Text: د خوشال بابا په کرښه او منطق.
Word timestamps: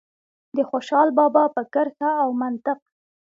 د 0.55 0.57
خوشال 0.69 1.07
بابا 1.17 1.43
په 1.55 1.61
کرښه 1.73 2.09
او 2.23 2.29
منطق. 2.41 2.79